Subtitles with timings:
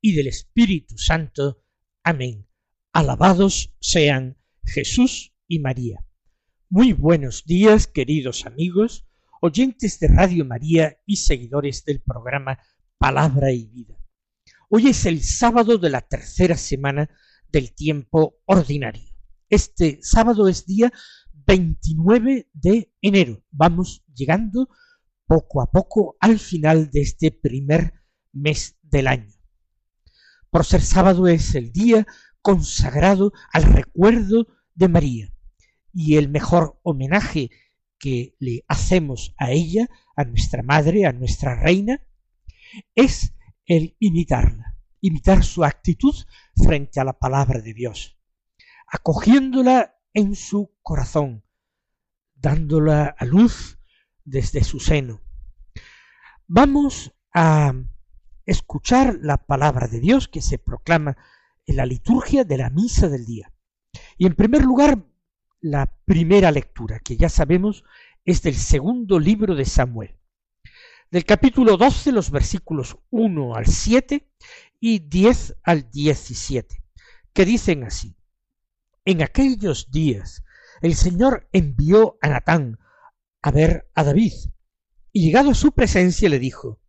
[0.00, 1.62] y del Espíritu Santo.
[2.02, 2.46] Amén.
[2.92, 6.04] Alabados sean Jesús y María.
[6.68, 9.06] Muy buenos días, queridos amigos,
[9.40, 12.58] oyentes de Radio María y seguidores del programa
[12.98, 13.96] Palabra y Vida.
[14.68, 17.08] Hoy es el sábado de la tercera semana
[17.50, 19.14] del tiempo ordinario.
[19.48, 20.92] Este sábado es día
[21.46, 23.42] 29 de enero.
[23.50, 24.68] Vamos llegando
[25.26, 27.94] poco a poco al final de este primer
[28.32, 29.37] mes del año.
[30.50, 32.06] Por ser sábado es el día
[32.40, 35.32] consagrado al recuerdo de María
[35.92, 37.50] y el mejor homenaje
[37.98, 42.00] que le hacemos a ella, a nuestra madre, a nuestra reina,
[42.94, 43.34] es
[43.66, 46.14] el imitarla, imitar su actitud
[46.54, 48.18] frente a la palabra de Dios,
[48.86, 51.44] acogiéndola en su corazón,
[52.34, 53.78] dándola a luz
[54.24, 55.20] desde su seno.
[56.46, 57.74] Vamos a
[58.48, 61.18] escuchar la palabra de Dios que se proclama
[61.66, 63.52] en la liturgia de la misa del día.
[64.16, 65.04] Y en primer lugar,
[65.60, 67.84] la primera lectura, que ya sabemos
[68.24, 70.16] es del segundo libro de Samuel,
[71.10, 74.26] del capítulo 12, los versículos 1 al 7
[74.80, 76.82] y 10 al 17,
[77.34, 78.16] que dicen así,
[79.04, 80.42] En aquellos días
[80.80, 82.78] el Señor envió a Natán
[83.42, 84.32] a ver a David,
[85.12, 86.80] y llegado a su presencia le dijo,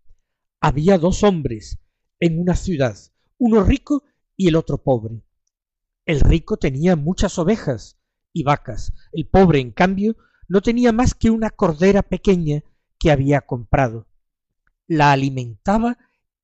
[0.60, 1.80] había dos hombres
[2.20, 2.98] en una ciudad,
[3.38, 4.04] uno rico
[4.36, 5.24] y el otro pobre.
[6.06, 7.98] El rico tenía muchas ovejas
[8.34, 10.18] y vacas, el pobre, en cambio,
[10.48, 12.64] no tenía más que una cordera pequeña
[12.98, 14.08] que había comprado.
[14.88, 15.98] La alimentaba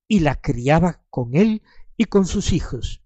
[0.07, 1.63] y la criaba con él
[1.97, 3.03] y con sus hijos.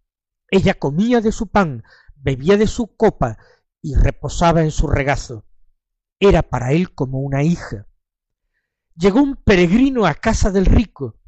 [0.51, 1.83] Ella comía de su pan,
[2.15, 3.37] bebía de su copa
[3.81, 5.45] y reposaba en su regazo
[6.19, 7.87] era para él como una hija.
[8.99, 11.21] Llegó un peregrino a casa del rico,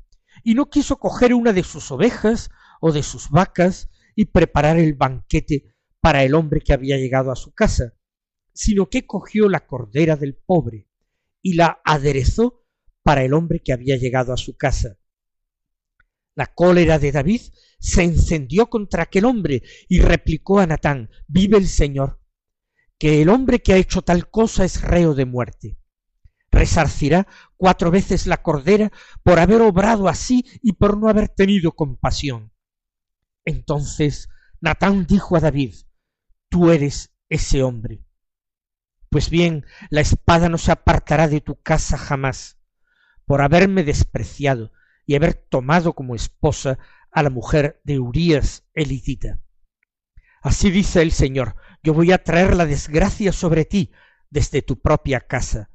[0.44, 2.50] y no quiso coger una de sus ovejas
[2.82, 7.38] o de sus vacas y preparar el banquete para el hombre que había llegado a
[7.38, 7.94] su casa,
[8.52, 10.90] sino que cogió la cordera del pobre
[11.42, 12.66] y la aderezó
[13.04, 14.98] para el hombre que había llegado a su casa.
[16.36, 17.42] La cólera de David
[17.80, 22.20] se encendió contra aquel hombre y replicó a Natán, vive el Señor,
[22.98, 25.81] que el hombre que ha hecho tal cosa es reo de muerte.
[26.52, 28.92] Resarcirá cuatro veces la cordera
[29.24, 32.52] por haber obrado así y por no haber tenido compasión.
[33.46, 34.30] Entonces
[34.60, 35.74] Natán dijo a David,
[36.50, 38.04] tú eres ese hombre.
[39.10, 42.60] Pues bien, la espada no se apartará de tu casa jamás,
[43.26, 44.72] por haberme despreciado
[45.06, 46.78] y haber tomado como esposa
[47.12, 49.42] a la mujer de Urías elitita.
[50.42, 53.92] Así dice el Señor, yo voy a traer la desgracia sobre ti
[54.30, 55.70] desde tu propia casa.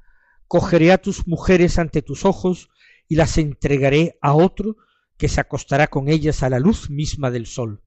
[0.47, 2.69] Cogeré a tus mujeres ante tus ojos
[3.07, 4.77] y las entregaré a otro
[5.17, 7.83] que se acostará con ellas a la luz misma del sol.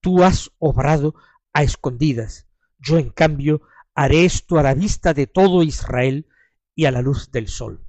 [0.00, 1.14] Tú has obrado
[1.52, 2.48] a escondidas,
[2.78, 3.62] yo en cambio
[3.94, 6.26] haré esto a la vista de todo Israel
[6.74, 7.86] y a la luz del sol.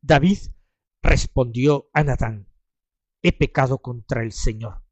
[0.00, 0.38] David
[1.02, 2.48] respondió a Natán,
[3.22, 4.82] he pecado contra el Señor.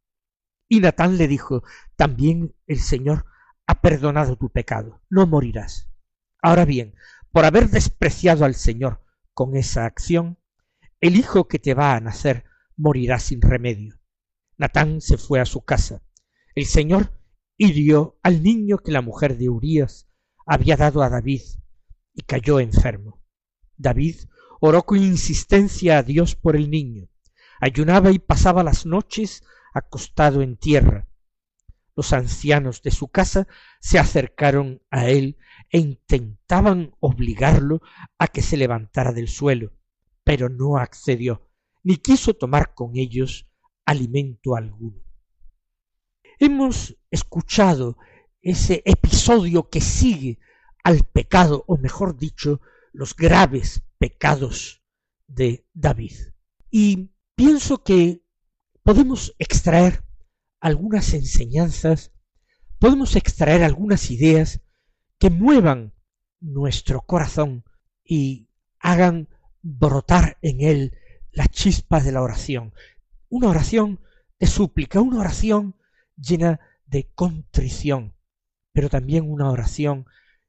[0.68, 1.64] Y Natán le dijo,
[1.96, 3.24] también el Señor
[3.66, 5.90] ha perdonado tu pecado, no morirás.
[6.42, 6.94] Ahora bien,
[7.32, 9.04] por haber despreciado al Señor
[9.34, 10.38] con esa acción,
[11.00, 12.44] el hijo que te va a nacer
[12.76, 13.98] morirá sin remedio.
[14.58, 16.02] Natán se fue a su casa.
[16.54, 17.12] El Señor
[17.56, 20.08] hirió al niño que la mujer de Urías
[20.46, 21.42] había dado a David
[22.14, 23.22] y cayó enfermo.
[23.76, 24.16] David
[24.60, 27.08] oró con insistencia a Dios por el niño,
[27.60, 31.08] ayunaba y pasaba las noches acostado en tierra.
[31.96, 33.46] Los ancianos de su casa
[33.80, 35.38] se acercaron a él
[35.70, 37.80] e intentaban obligarlo
[38.18, 39.72] a que se levantara del suelo,
[40.24, 41.48] pero no accedió,
[41.82, 43.46] ni quiso tomar con ellos
[43.84, 45.02] alimento alguno.
[46.38, 47.96] Hemos escuchado
[48.42, 50.38] ese episodio que sigue
[50.82, 52.60] al pecado, o mejor dicho,
[52.92, 54.82] los graves pecados
[55.26, 56.12] de David.
[56.70, 58.22] Y pienso que
[58.82, 60.04] podemos extraer
[60.60, 62.12] algunas enseñanzas,
[62.78, 64.60] podemos extraer algunas ideas
[65.20, 65.92] que muevan
[66.40, 67.62] nuestro corazón
[68.02, 68.48] y
[68.80, 69.28] hagan
[69.62, 70.96] brotar en él
[71.30, 72.72] la chispa de la oración.
[73.28, 74.00] Una oración
[74.38, 75.76] de súplica, una oración
[76.16, 78.16] llena de contrición,
[78.72, 80.06] pero también una oración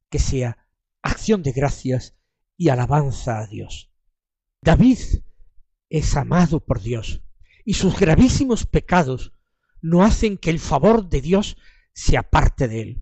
[0.10, 0.66] que sea
[1.02, 2.16] acción de gracias
[2.56, 3.92] y alabanza a Dios.
[4.64, 5.00] David
[5.90, 7.22] es amado por Dios
[7.66, 9.34] y sus gravísimos pecados
[9.82, 11.58] no hacen que el favor de Dios
[11.94, 13.01] se aparte de él.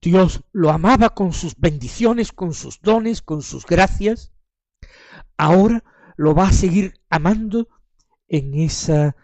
[0.00, 4.32] Dios lo amaba con sus bendiciones, con sus dones, con sus gracias.
[5.36, 5.82] Ahora
[6.16, 7.68] lo va a seguir amando
[8.28, 9.16] en esa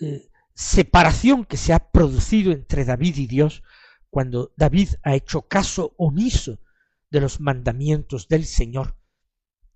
[0.00, 3.62] eh, separación que se ha producido entre David y Dios
[4.10, 6.58] cuando David ha hecho caso omiso
[7.10, 8.96] de los mandamientos del Señor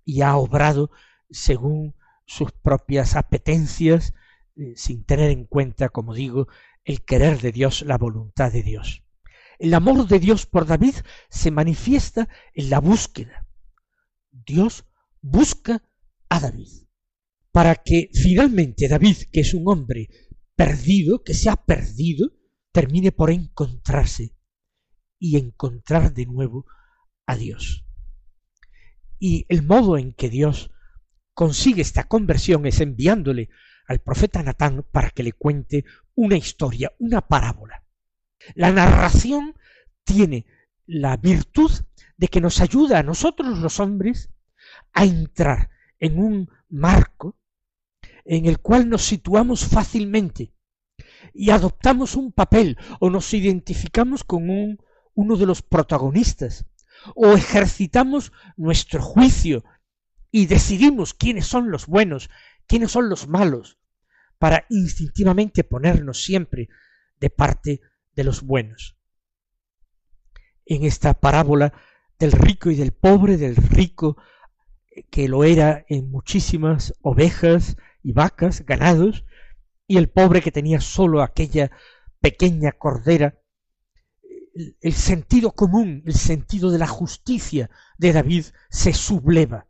[0.03, 0.91] y ha obrado
[1.29, 4.13] según sus propias apetencias,
[4.55, 6.47] eh, sin tener en cuenta, como digo,
[6.83, 9.02] el querer de Dios, la voluntad de Dios.
[9.59, 10.95] El amor de Dios por David
[11.29, 13.47] se manifiesta en la búsqueda.
[14.31, 14.85] Dios
[15.21, 15.83] busca
[16.29, 16.83] a David
[17.51, 20.09] para que finalmente David, que es un hombre
[20.55, 22.31] perdido, que se ha perdido,
[22.71, 24.35] termine por encontrarse
[25.19, 26.65] y encontrar de nuevo
[27.27, 27.85] a Dios.
[29.19, 30.71] Y el modo en que Dios
[31.33, 33.49] consigue esta conversión es enviándole
[33.87, 35.85] al profeta Natán para que le cuente
[36.15, 37.82] una historia, una parábola.
[38.55, 39.55] La narración
[40.03, 40.45] tiene
[40.85, 41.71] la virtud
[42.17, 44.29] de que nos ayuda a nosotros los hombres
[44.93, 45.69] a entrar
[45.99, 47.37] en un marco
[48.25, 50.53] en el cual nos situamos fácilmente
[51.33, 54.79] y adoptamos un papel o nos identificamos con un,
[55.13, 56.65] uno de los protagonistas
[57.15, 59.63] o ejercitamos nuestro juicio
[60.31, 62.29] y decidimos quiénes son los buenos,
[62.67, 63.77] quiénes son los malos,
[64.37, 66.69] para instintivamente ponernos siempre
[67.19, 67.81] de parte
[68.15, 68.97] de los buenos.
[70.65, 71.73] En esta parábola
[72.19, 74.17] del rico y del pobre, del rico
[75.09, 79.25] que lo era en muchísimas ovejas y vacas, ganados,
[79.87, 81.71] y el pobre que tenía sólo aquella
[82.19, 83.39] pequeña cordera,
[84.81, 89.67] el sentido común, el sentido de la justicia de David se subleva.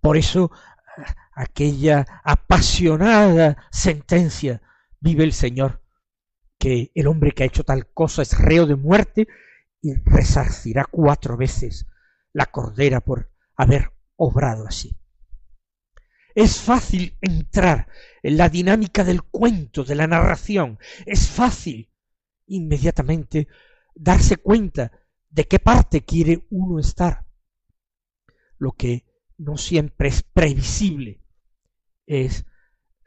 [0.00, 0.50] Por eso
[1.34, 4.62] aquella apasionada sentencia
[5.00, 5.81] vive el Señor,
[6.62, 9.26] que el hombre que ha hecho tal cosa es reo de muerte
[9.80, 11.88] y resarcirá cuatro veces
[12.32, 14.96] la cordera por haber obrado así.
[16.36, 17.88] Es fácil entrar
[18.22, 20.78] en la dinámica del cuento, de la narración.
[21.04, 21.90] Es fácil
[22.46, 23.48] inmediatamente
[23.96, 24.92] darse cuenta
[25.30, 27.26] de qué parte quiere uno estar.
[28.58, 29.04] Lo que
[29.36, 31.24] no siempre es previsible
[32.06, 32.46] es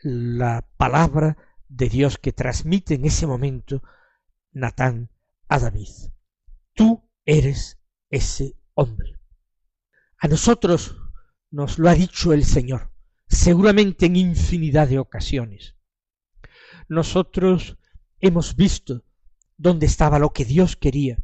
[0.02, 1.38] la palabra
[1.76, 3.84] de Dios que transmite en ese momento
[4.52, 5.10] Natán
[5.48, 5.90] a David.
[6.74, 7.80] Tú eres
[8.10, 9.20] ese hombre.
[10.18, 10.96] A nosotros
[11.52, 12.96] nos lo ha dicho el Señor
[13.28, 15.76] seguramente en infinidad de ocasiones.
[16.88, 17.78] Nosotros
[18.20, 19.04] hemos visto
[19.58, 21.18] dónde estaba lo que Dios quería,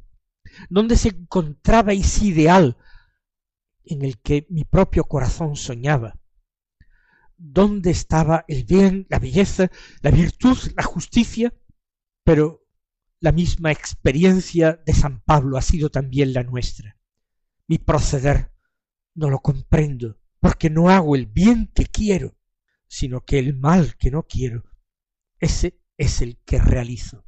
[0.69, 2.77] dónde se encontraba ese ideal
[3.83, 6.19] en el que mi propio corazón soñaba,
[7.41, 11.53] dónde estaba el bien, la belleza, la virtud, la justicia,
[12.23, 12.67] pero
[13.19, 16.97] la misma experiencia de San Pablo ha sido también la nuestra.
[17.67, 18.51] Mi proceder
[19.15, 22.37] no lo comprendo, porque no hago el bien que quiero,
[22.87, 24.63] sino que el mal que no quiero,
[25.39, 27.25] ese es el que realizo.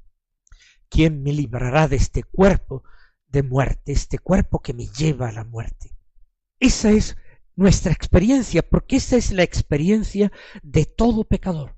[0.89, 2.83] ¿Quién me librará de este cuerpo
[3.27, 5.97] de muerte, este cuerpo que me lleva a la muerte?
[6.59, 7.17] Esa es
[7.55, 10.31] nuestra experiencia, porque esa es la experiencia
[10.61, 11.77] de todo pecador.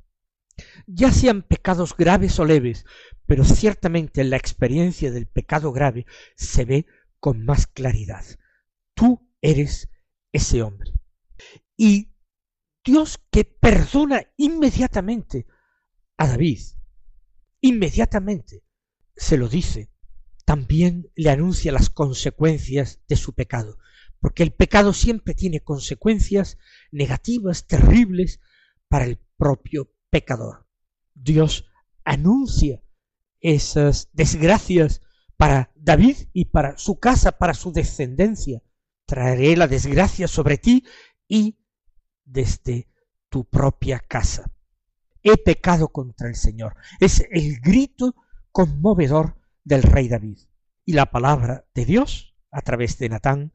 [0.88, 2.86] Ya sean pecados graves o leves,
[3.26, 6.06] pero ciertamente en la experiencia del pecado grave
[6.36, 6.86] se ve
[7.20, 8.24] con más claridad.
[8.94, 9.90] Tú eres
[10.32, 10.94] ese hombre.
[11.76, 12.14] Y
[12.84, 15.48] Dios que perdona inmediatamente
[16.18, 16.62] a David,
[17.62, 18.64] inmediatamente
[19.16, 19.92] se lo dice,
[20.46, 23.80] también le anuncia las consecuencias de su pecado,
[24.26, 26.58] porque el pecado siempre tiene consecuencias
[26.92, 28.40] negativas, terribles
[28.88, 30.68] para el propio pecador.
[31.14, 31.68] Dios
[32.04, 32.82] anuncia
[33.40, 35.04] esas desgracias
[35.38, 38.64] para David y para su casa, para su descendencia.
[39.06, 40.84] Traeré la desgracia sobre ti
[41.28, 41.60] y
[42.24, 42.90] desde
[43.30, 44.52] tu propia casa.
[45.22, 46.78] He pecado contra el Señor.
[47.00, 48.16] Es el grito
[48.52, 50.40] conmovedor del rey David.
[50.84, 53.54] Y la palabra de Dios, a través de Natán,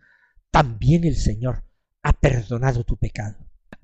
[0.51, 1.65] también el Señor
[2.03, 3.37] ha perdonado tu pecado.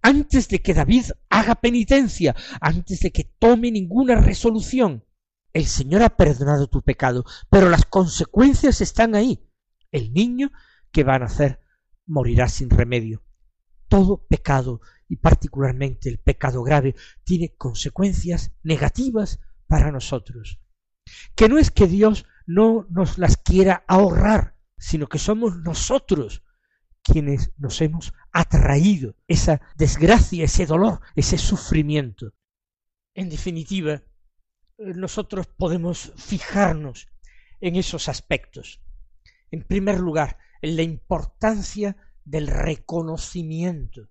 [0.03, 5.05] Antes de que David haga penitencia, antes de que tome ninguna resolución,
[5.53, 9.49] el Señor ha perdonado tu pecado, pero las consecuencias están ahí.
[9.91, 10.53] El niño
[10.93, 11.61] que va a nacer
[12.07, 13.27] morirá sin remedio
[13.89, 16.95] todo pecado y particularmente el pecado grave,
[17.25, 20.61] tiene consecuencias negativas para nosotros.
[21.35, 26.43] Que no es que Dios no nos las quiera ahorrar, sino que somos nosotros
[27.07, 32.35] quienes nos hemos atraído esa desgracia, ese dolor, ese sufrimiento.
[33.15, 34.03] En definitiva,
[34.79, 37.09] nosotros podemos fijarnos
[37.61, 38.83] en esos aspectos.
[39.51, 44.11] En primer lugar, en la importancia del reconocimiento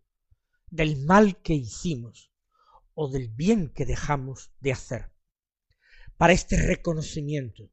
[0.69, 2.31] del mal que hicimos
[2.93, 5.11] o del bien que dejamos de hacer.
[6.17, 7.69] Para este reconocimiento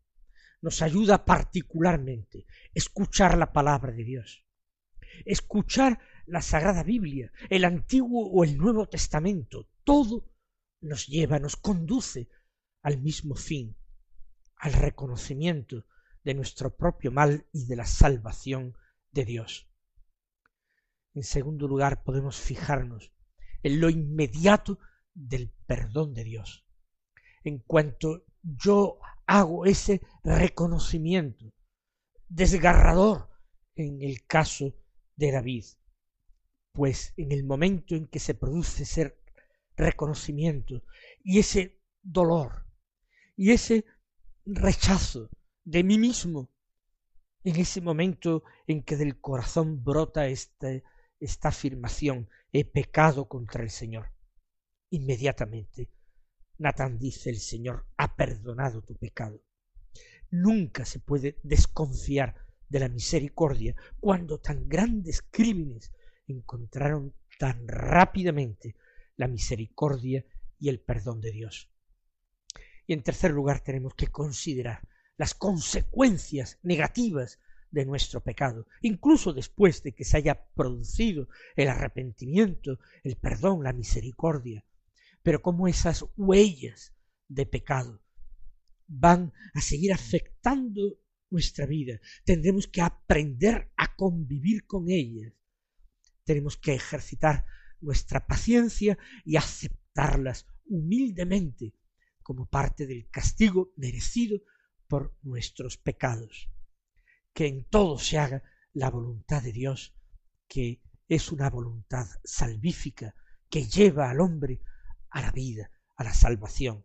[0.60, 4.44] nos ayuda particularmente escuchar la palabra de Dios,
[5.24, 10.30] escuchar la Sagrada Biblia, el Antiguo o el Nuevo Testamento, todo
[10.80, 12.28] nos lleva, nos conduce
[12.82, 13.76] al mismo fin,
[14.56, 15.84] al reconocimiento
[16.24, 18.76] de nuestro propio mal y de la salvación
[19.10, 19.68] de Dios.
[21.14, 23.12] En segundo lugar, podemos fijarnos
[23.62, 24.78] en lo inmediato
[25.14, 26.64] del perdón de Dios.
[27.44, 31.52] En cuanto yo hago ese reconocimiento
[32.28, 33.28] desgarrador
[33.76, 34.74] en el caso
[35.22, 35.64] de David,
[36.72, 39.16] pues en el momento en que se produce ese
[39.76, 40.82] reconocimiento
[41.22, 42.66] y ese dolor
[43.36, 43.84] y ese
[44.44, 45.30] rechazo
[45.64, 46.50] de mí mismo,
[47.44, 50.82] en ese momento en que del corazón brota este,
[51.20, 54.10] esta afirmación, he pecado contra el Señor.
[54.90, 55.88] Inmediatamente,
[56.58, 59.40] Natán dice, el Señor ha perdonado tu pecado.
[60.30, 62.34] Nunca se puede desconfiar
[62.72, 65.92] de la misericordia cuando tan grandes crímenes
[66.26, 68.76] encontraron tan rápidamente
[69.16, 70.24] la misericordia
[70.58, 71.68] y el perdón de Dios.
[72.86, 74.88] Y en tercer lugar tenemos que considerar
[75.18, 77.38] las consecuencias negativas
[77.70, 83.74] de nuestro pecado, incluso después de que se haya producido el arrepentimiento, el perdón, la
[83.74, 84.64] misericordia,
[85.22, 86.94] pero como esas huellas
[87.28, 88.00] de pecado
[88.88, 91.01] van a seguir afectando
[91.32, 95.32] nuestra vida, tendremos que aprender a convivir con ellas,
[96.24, 97.44] tenemos que ejercitar
[97.80, 101.74] nuestra paciencia y aceptarlas humildemente
[102.22, 104.40] como parte del castigo merecido
[104.86, 106.48] por nuestros pecados.
[107.32, 109.94] Que en todo se haga la voluntad de Dios,
[110.46, 113.14] que es una voluntad salvífica,
[113.50, 114.60] que lleva al hombre
[115.10, 116.84] a la vida, a la salvación.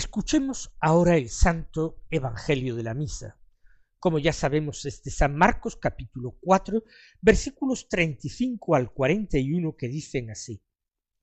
[0.00, 3.38] Escuchemos ahora el santo Evangelio de la Misa.
[3.98, 6.82] Como ya sabemos, es de San Marcos capítulo 4,
[7.20, 10.64] versículos 35 al 41 que dicen así.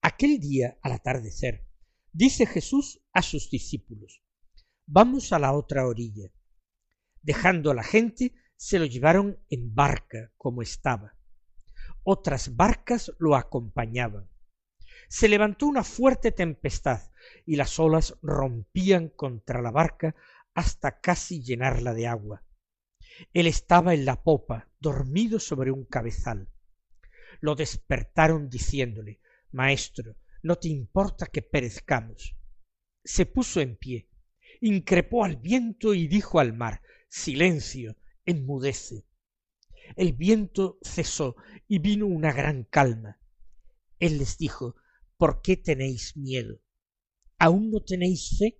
[0.03, 1.65] Aquel día, al atardecer,
[2.13, 4.21] dice Jesús a sus discípulos,
[4.85, 6.31] Vamos a la otra orilla.
[7.23, 11.17] Dejando a la gente, se lo llevaron en barca como estaba.
[12.03, 14.29] Otras barcas lo acompañaban.
[15.09, 17.01] Se levantó una fuerte tempestad
[17.45, 20.15] y las olas rompían contra la barca
[20.53, 22.43] hasta casi llenarla de agua.
[23.33, 26.49] Él estaba en la popa, dormido sobre un cabezal.
[27.39, 29.19] Lo despertaron diciéndole
[29.51, 32.35] Maestro, no te importa que perezcamos.
[33.03, 34.09] Se puso en pie,
[34.61, 39.05] increpó al viento y dijo al mar Silencio, enmudece.
[39.95, 41.35] El viento cesó
[41.67, 43.19] y vino una gran calma.
[43.99, 44.75] Él les dijo
[45.17, 46.59] ¿Por qué tenéis miedo?
[47.39, 48.59] ¿Aún no tenéis fe?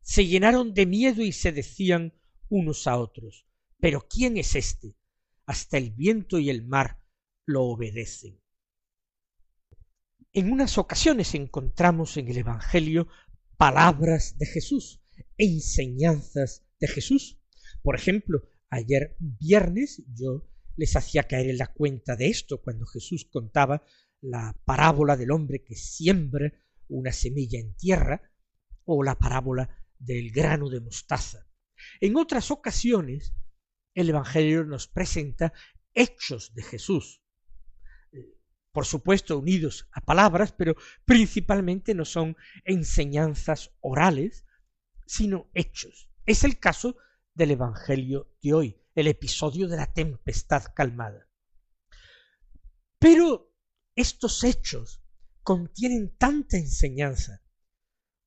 [0.00, 2.14] Se llenaron de miedo y se decían
[2.48, 3.46] unos a otros,
[3.78, 4.96] pero ¿quién es éste?
[5.44, 7.02] Hasta el viento y el mar
[7.44, 8.40] lo obedecen.
[10.32, 13.08] En unas ocasiones encontramos en el Evangelio
[13.56, 15.00] palabras de Jesús,
[15.36, 17.40] enseñanzas de Jesús.
[17.82, 23.28] Por ejemplo, ayer viernes yo les hacía caer en la cuenta de esto cuando Jesús
[23.30, 23.82] contaba
[24.20, 26.52] la parábola del hombre que siembra
[26.88, 28.32] una semilla en tierra
[28.84, 29.68] o la parábola
[29.98, 31.46] del grano de mostaza.
[32.00, 33.34] En otras ocasiones,
[33.94, 35.52] el Evangelio nos presenta
[35.94, 37.22] hechos de Jesús,
[38.12, 38.36] eh,
[38.72, 44.46] por supuesto unidos a palabras, pero principalmente no son enseñanzas orales,
[45.06, 46.10] sino hechos.
[46.26, 46.96] Es el caso
[47.34, 51.28] del Evangelio de hoy, el episodio de la tempestad calmada.
[52.98, 53.52] Pero
[53.94, 55.02] estos hechos
[55.48, 57.42] contienen tanta enseñanza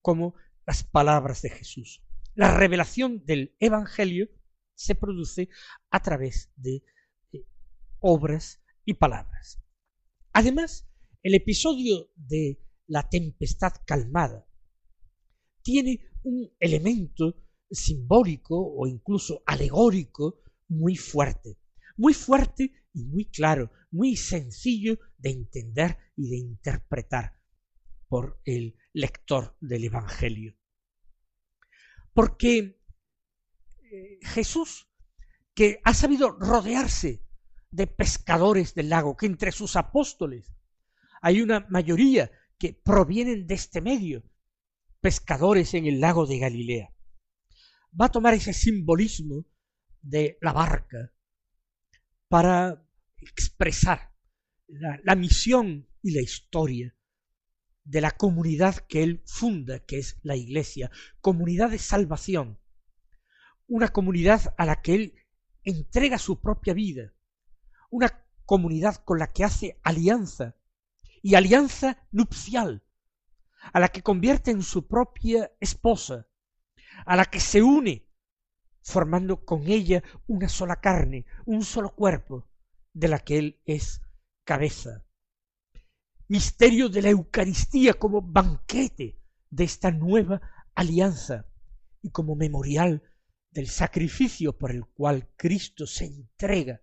[0.02, 0.34] como
[0.66, 2.04] las palabras de Jesús.
[2.34, 4.28] La revelación del Evangelio
[4.74, 5.48] se produce
[5.92, 6.84] a través de
[8.00, 9.62] obras y palabras.
[10.34, 10.90] Además,
[11.22, 14.48] el episodio de la tempestad calmada
[15.62, 17.36] tiene un elemento
[17.70, 21.60] simbólico o incluso alegórico muy fuerte,
[21.98, 27.38] muy fuerte y muy claro, muy sencillo de entender y de interpretar
[28.08, 30.56] por el lector del Evangelio.
[32.14, 32.82] Porque
[33.92, 34.90] eh, Jesús,
[35.54, 37.24] que ha sabido rodearse
[37.70, 40.52] de pescadores del lago, que entre sus apóstoles
[41.22, 44.24] hay una mayoría que provienen de este medio,
[45.00, 46.94] pescadores en el lago de Galilea,
[48.00, 49.46] va a tomar ese simbolismo
[50.02, 51.12] de la barca
[52.28, 52.86] para
[53.22, 54.14] expresar
[54.68, 56.96] la, misión y la historia
[57.84, 62.60] de la comunidad que él funda, que es la Iglesia, comunidad de salvación,
[63.68, 65.16] una comunidad a la que él
[65.64, 67.14] entrega su propia vida,
[67.90, 70.56] una comunidad con la que hace alianza,
[71.22, 72.84] y alianza nupcial,
[73.74, 76.28] a la que convierte en su propia esposa,
[77.06, 78.08] a la que se une
[78.82, 82.51] formando con ella una sola carne, un solo cuerpo,
[82.94, 84.02] de la que Él es
[84.44, 85.06] cabeza.
[86.28, 89.20] Misterio de la Eucaristía como banquete
[89.50, 90.42] de esta nueva
[90.76, 91.46] alianza
[92.02, 93.04] y como memorial
[93.52, 96.82] del sacrificio por el cual Cristo se entrega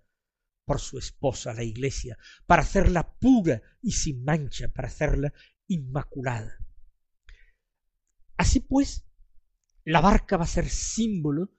[0.64, 5.33] por su esposa, la Iglesia, para hacerla pura y sin mancha, para hacerla
[5.66, 6.59] inmaculada.
[8.37, 9.07] Así pues,
[9.83, 11.51] la barca va a ser símbolo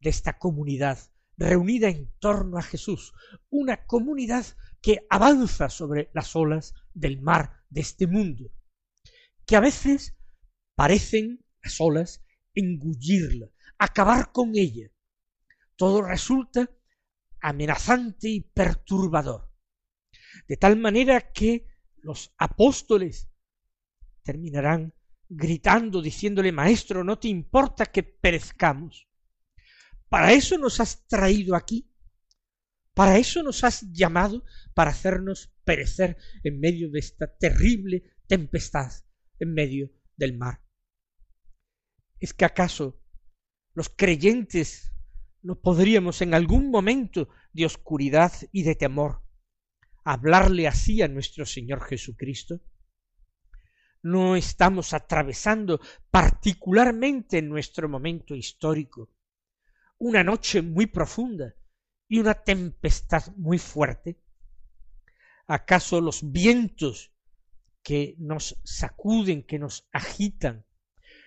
[0.00, 0.98] de esta comunidad
[1.38, 3.14] reunida en torno a Jesús,
[3.48, 4.44] una comunidad
[4.82, 8.50] que avanza sobre las olas del mar de este mundo,
[9.46, 10.16] que a veces
[10.74, 12.24] parecen las olas
[12.54, 13.48] engullirla,
[13.78, 14.90] acabar con ella.
[15.76, 16.70] Todo resulta
[17.40, 19.50] amenazante y perturbador,
[20.48, 23.30] de tal manera que los apóstoles
[24.22, 24.92] terminarán
[25.28, 29.07] gritando, diciéndole, Maestro, ¿no te importa que perezcamos?
[30.08, 31.90] ¿Para eso nos has traído aquí?
[32.94, 34.42] ¿Para eso nos has llamado?
[34.74, 38.90] Para hacernos perecer en medio de esta terrible tempestad,
[39.38, 40.62] en medio del mar.
[42.18, 43.00] ¿Es que acaso
[43.74, 44.92] los creyentes
[45.42, 49.22] no podríamos en algún momento de oscuridad y de temor
[50.04, 52.60] hablarle así a nuestro Señor Jesucristo?
[54.02, 59.10] ¿No estamos atravesando particularmente en nuestro momento histórico
[59.98, 61.54] una noche muy profunda
[62.08, 64.20] y una tempestad muy fuerte?
[65.46, 67.12] ¿Acaso los vientos
[67.82, 70.66] que nos sacuden, que nos agitan,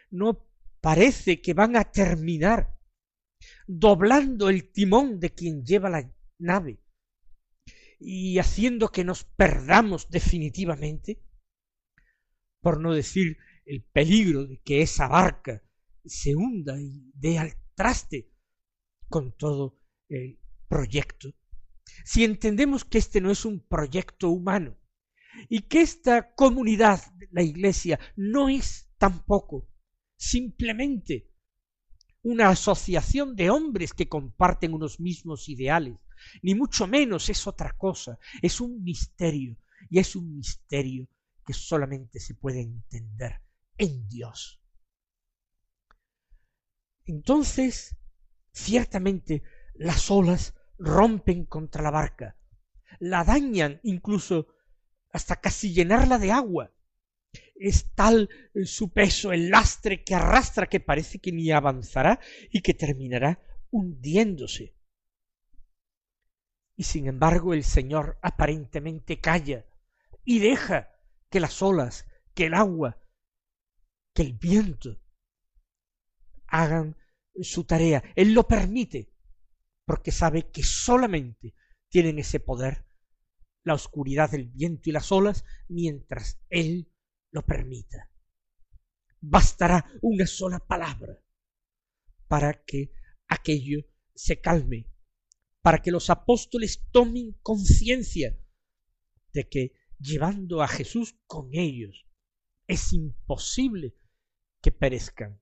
[0.10, 0.48] no
[0.80, 2.78] parece que van a terminar
[3.68, 6.80] doblando el timón de quien lleva la nave
[8.00, 11.24] y haciendo que nos perdamos definitivamente?
[12.62, 15.64] Por no decir el peligro de que esa barca
[16.06, 18.31] se hunda y dé al traste
[19.12, 19.78] con todo
[20.10, 21.30] el proyecto.
[22.04, 24.76] Si entendemos que este no es un proyecto humano
[25.50, 29.70] y que esta comunidad, la Iglesia, no es tampoco
[30.16, 31.30] simplemente
[32.24, 35.98] una asociación de hombres que comparten unos mismos ideales,
[36.42, 39.58] ni mucho menos es otra cosa, es un misterio,
[39.90, 41.08] y es un misterio
[41.46, 43.42] que solamente se puede entender
[43.78, 44.62] en Dios.
[47.06, 47.98] Entonces,
[48.54, 52.38] Ciertamente las olas rompen contra la barca,
[53.00, 54.48] la dañan incluso
[55.12, 56.72] hasta casi llenarla de agua.
[57.56, 58.30] Es tal
[58.66, 64.76] su peso, el lastre que arrastra que parece que ni avanzará y que terminará hundiéndose.
[66.76, 69.66] Y sin embargo el Señor aparentemente calla
[70.26, 70.92] y deja
[71.30, 72.98] que las olas, que el agua,
[74.14, 75.00] que el viento
[76.48, 76.98] hagan
[77.42, 78.04] su tarea.
[78.16, 79.14] Él lo permite
[79.86, 81.54] porque sabe que solamente
[81.90, 82.86] tienen ese poder
[83.64, 86.92] la oscuridad del viento y las olas mientras Él
[87.32, 88.10] lo permita.
[89.20, 91.20] Bastará una sola palabra
[92.28, 92.92] para que
[93.28, 94.88] aquello se calme,
[95.62, 98.38] para que los apóstoles tomen conciencia
[99.34, 102.08] de que llevando a Jesús con ellos.
[102.68, 103.96] Es imposible
[104.62, 105.40] que perezcan.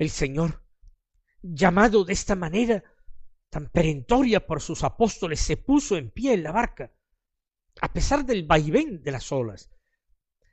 [0.00, 0.64] El Señor,
[1.42, 2.82] llamado de esta manera
[3.50, 6.90] tan perentoria por sus apóstoles, se puso en pie en la barca,
[7.82, 9.70] a pesar del vaivén de las olas.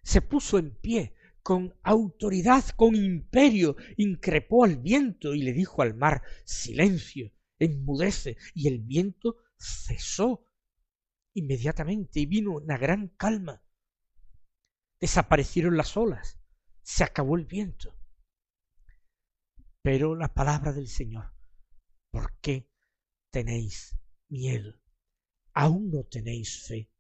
[0.03, 5.93] Se puso en pie con autoridad, con imperio, increpó al viento y le dijo al
[5.93, 10.45] mar, silencio, enmudece, y el viento cesó
[11.33, 13.63] inmediatamente y vino una gran calma.
[14.99, 16.38] Desaparecieron las olas,
[16.81, 17.96] se acabó el viento.
[19.88, 21.32] Pero la palabra del Señor,
[22.12, 22.69] ¿por qué
[23.32, 23.97] tenéis
[24.28, 24.73] miedo?
[25.54, 26.91] Aún no tenéis fe.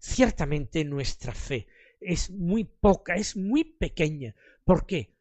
[0.00, 1.68] Ciertamente nuestra fe
[2.00, 4.34] es muy poca, es muy pequeña.
[4.64, 5.14] ¿Por qué?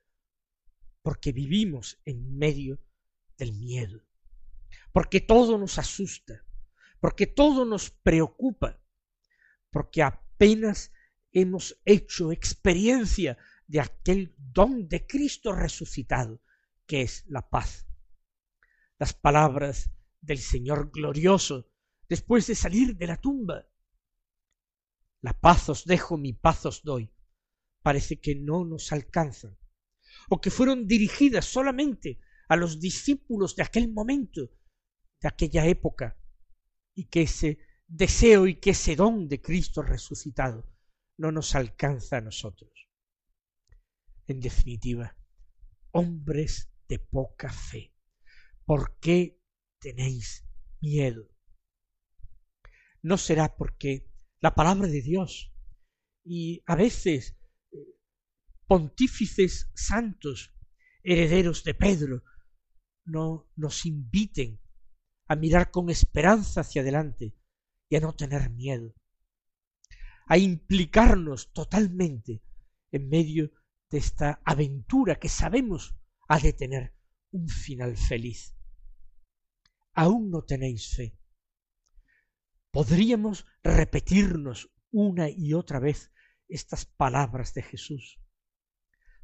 [1.04, 2.80] Porque vivimos en medio
[3.38, 4.02] del miedo,
[4.92, 6.44] porque todo nos asusta,
[7.00, 8.82] porque todo nos preocupa,
[9.70, 10.92] porque apenas
[11.32, 16.42] hemos hecho experiencia de aquel don de Cristo resucitado,
[16.86, 17.88] que es la paz.
[18.98, 21.70] Las palabras del Señor glorioso
[22.08, 23.68] después de salir de la tumba.
[25.22, 27.12] La paz os dejo, mi paz os doy.
[27.82, 29.58] Parece que no nos alcanzan,
[30.30, 34.52] o que fueron dirigidas solamente a los discípulos de aquel momento,
[35.22, 36.18] de aquella época,
[36.94, 40.66] y que ese deseo y que ese don de Cristo resucitado
[41.18, 42.85] no nos alcanza a nosotros.
[44.28, 45.16] En definitiva,
[45.92, 47.94] hombres de poca fe,
[48.66, 49.40] ¿por qué
[49.80, 50.48] tenéis
[50.82, 51.30] miedo?
[53.02, 54.12] No será porque
[54.42, 55.54] la palabra de Dios
[56.24, 57.38] y a veces
[57.72, 57.78] eh,
[58.66, 60.56] pontífices santos,
[61.04, 62.24] herederos de Pedro,
[63.06, 64.60] no nos inviten
[65.28, 67.36] a mirar con esperanza hacia adelante
[67.90, 68.96] y a no tener miedo,
[70.28, 72.42] a implicarnos totalmente
[72.92, 73.52] en medio
[73.90, 75.96] de esta aventura que sabemos
[76.28, 76.94] ha de tener
[77.32, 78.56] un final feliz.
[79.94, 81.18] Aún no tenéis fe.
[82.72, 86.12] Podríamos repetirnos una y otra vez
[86.48, 88.20] estas palabras de Jesús.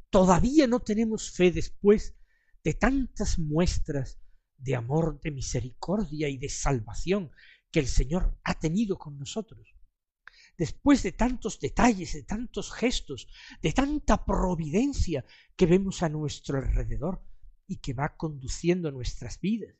[0.09, 2.15] Todavía no tenemos fe después
[2.63, 4.19] de tantas muestras
[4.57, 7.31] de amor, de misericordia y de salvación
[7.71, 9.75] que el Señor ha tenido con nosotros.
[10.61, 13.27] Después de tantos detalles, de tantos gestos,
[13.63, 17.23] de tanta providencia que vemos a nuestro alrededor
[17.65, 19.75] y que va conduciendo nuestras vidas.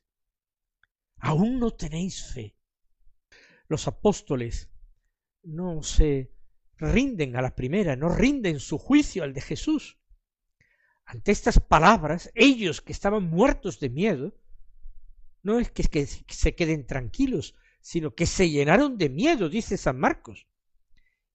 [1.18, 2.56] Aún no tenéis fe.
[3.68, 4.72] Los apóstoles
[5.44, 6.32] no se
[6.78, 10.00] rinden a la primera, no rinden su juicio al de Jesús.
[11.04, 14.36] Ante estas palabras, ellos que estaban muertos de miedo,
[15.44, 20.00] no es que, que se queden tranquilos, sino que se llenaron de miedo, dice San
[20.00, 20.48] Marcos.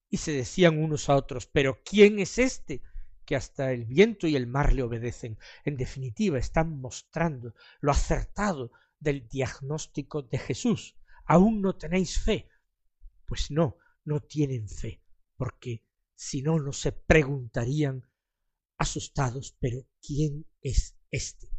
[0.09, 2.81] Y se decían unos a otros, pero ¿quién es este
[3.25, 5.37] que hasta el viento y el mar le obedecen?
[5.65, 10.95] En definitiva, están mostrando lo acertado del diagnóstico de Jesús.
[11.25, 12.47] ¿Aún no tenéis fe?
[13.25, 15.01] Pues no, no tienen fe,
[15.35, 15.83] porque
[16.15, 18.07] si no, no se preguntarían
[18.77, 21.49] asustados, pero ¿quién es este?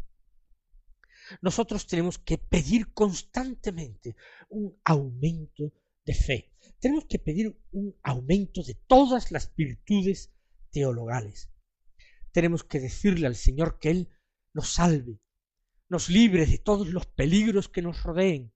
[1.40, 4.16] nosotros tenemos que pedir constantemente
[4.48, 5.72] un aumento
[6.04, 6.52] de fe.
[6.80, 10.32] Tenemos que pedir un aumento de todas las virtudes
[10.70, 11.50] teologales.
[12.32, 14.08] Tenemos que decirle al Señor que Él
[14.52, 15.20] nos salve,
[15.88, 18.52] nos libre de todos los peligros que nos rodeen,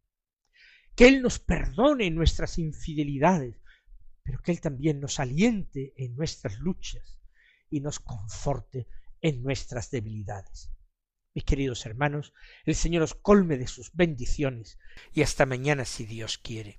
[0.94, 3.56] que Él nos perdone nuestras infidelidades,
[4.22, 7.18] pero que Él también nos aliente en nuestras luchas
[7.70, 8.86] y nos conforte
[9.20, 10.70] en nuestras debilidades.
[11.34, 12.34] Mis queridos hermanos,
[12.66, 14.78] el Señor os colme de sus bendiciones
[15.14, 16.78] y hasta mañana si Dios quiere.